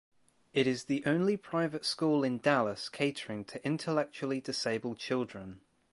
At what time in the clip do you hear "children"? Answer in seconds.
4.97-5.61